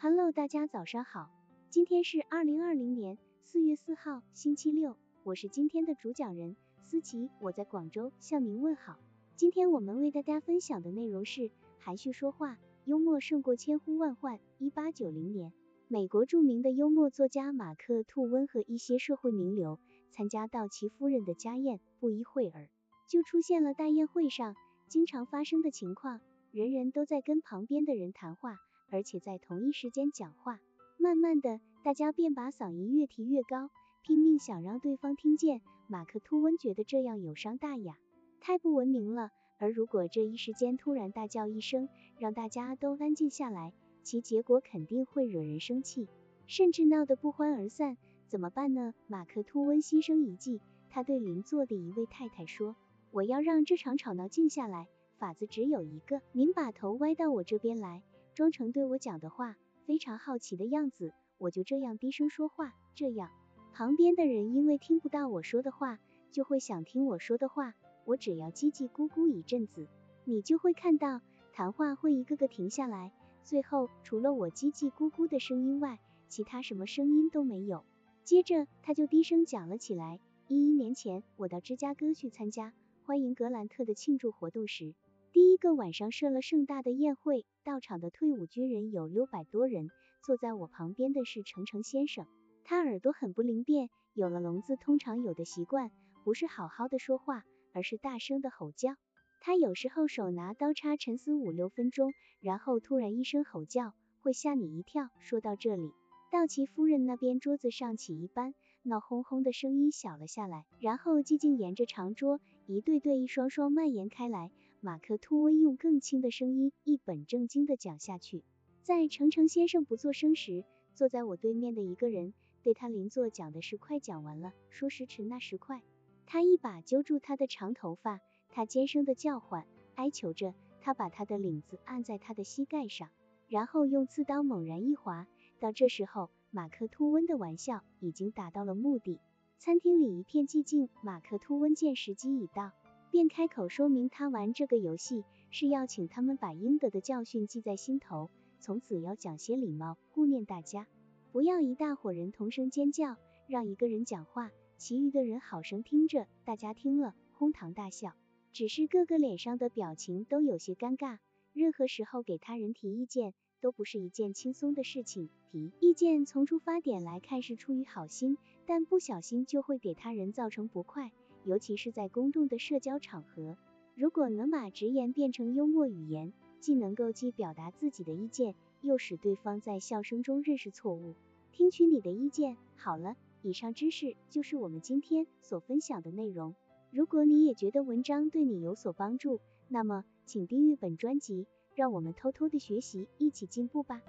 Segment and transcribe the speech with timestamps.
[0.00, 1.28] Hello，大家早上好，
[1.70, 8.96] 今天是二零二零年四月四号，星期六，我是今天的主讲人思琪，我在广州向您问好。
[9.34, 11.50] 今天我们为大家分享的内容是
[11.80, 14.38] 含蓄说话，幽默胜过千呼万唤。
[14.58, 15.52] 一八九零年，
[15.88, 19.80] 美国著名的幽默作家马克吐温和一些社会名流
[20.12, 22.68] 参加到其夫人的家宴，不一会儿
[23.08, 24.54] 就出现了大宴会上
[24.86, 26.20] 经常发生的情况，
[26.52, 28.60] 人人都在跟旁边的人谈话。
[28.90, 30.60] 而且在同一时间讲话，
[30.98, 33.70] 慢慢的，大家便把嗓音越提越高，
[34.02, 35.60] 拼命想让对方听见。
[35.86, 37.98] 马克吐温觉得这样有伤大雅，
[38.40, 39.30] 太不文明了。
[39.58, 41.88] 而如果这一时间突然大叫一声，
[42.18, 43.72] 让大家都安静下来，
[44.04, 46.08] 其结果肯定会惹人生气，
[46.46, 47.96] 甚至闹得不欢而散。
[48.28, 48.94] 怎么办呢？
[49.06, 52.76] 马克吐温心生一计，他对邻座的一位太太说
[53.10, 54.86] ：“我要让这场吵闹静下来，
[55.16, 58.02] 法子只有一个，您把头歪到我这边来。”
[58.38, 63.32] 装成对我讲的话非常好奇的样子，我就这样低声说话，这样
[63.72, 65.98] 旁边的人因为听不到我说的话，
[66.30, 67.74] 就会想听我说的话。
[68.04, 69.88] 我只要叽叽咕咕一阵子，
[70.24, 71.20] 你就会看到
[71.52, 77.84] 谈话会一个个停下来，最后除了我叽叽咕咕的声音外，其他什么声音都没有。
[78.22, 80.20] 接着他就低声讲了起来。
[80.46, 82.72] 一一年前，我到芝加哥去参加
[83.04, 84.94] 欢迎格兰特的庆祝活动时，
[85.38, 87.46] 第一个晚上设了盛大的宴会。
[87.62, 89.88] 到场的退伍军人有六百多人，
[90.20, 92.26] 坐在我旁边的是程程先生，
[92.64, 95.92] 他耳朵很不灵便，有了聋子通常有的习惯，
[96.24, 98.96] 不是好好的说话，而是大声的吼叫。
[99.40, 105.08] 他有时候手拿刀叉沉思五六分钟，然后突然一声吼叫，会吓你一跳。
[105.20, 105.92] 说到这里，
[106.32, 114.50] 道奇夫人那边桌子上起一般闹哄哄的声音小了下来，然后寂静沿着长桌一对对一双双蔓延开来。
[114.80, 118.44] 马克吐温用更轻的声音一本正经的讲下去。
[118.82, 125.82] 在程程先生不作声时，坐在我对面的一个人对他邻座讲的是快讲完了，说时迟那时快，
[126.26, 133.10] 他一把揪住他的长头发，他尖声的叫唤，哀求着他把他的领子按在他的膝盖上，
[133.48, 135.26] 然后用刺刀猛然一划。
[135.58, 139.18] 到这时候，马克吐温的玩笑已经达到了目的。
[139.58, 140.88] 餐厅里一片寂静。
[141.02, 142.70] 马克吐温见时机已到。
[143.10, 148.30] 便开口说明，他玩这个游戏是要请他们把应得的教训记在心头，
[148.60, 150.86] 从此要讲些礼貌，顾念大家，
[151.32, 156.26] 不要一大伙人同声尖叫，让一个人讲话，其余的人好生听着。
[156.44, 158.12] 大家听了，哄堂大笑，
[158.52, 161.18] 只是个个脸上的表情都有些尴尬。
[161.52, 165.28] 任何时候给他人提意见，都不是一件轻松的事情。
[165.50, 168.36] 提意见从出发点来看是出于好心，
[168.66, 171.10] 但不小心就会给他人造成不快。
[171.48, 173.56] 尤其是在公众的社交场合，
[173.94, 181.14] 如果能把直言变成幽默语言，既能够既表达自己的意见，又使对方在笑声中认识错误，
[181.50, 182.58] 听取你的意见。
[182.76, 186.54] 好了，以上知识就是我们今天所分享的内容。
[186.90, 194.02] 如果你也觉得文章对你有所帮助，那么请订阅本专辑，让我们偷偷的学习，一起进步吧。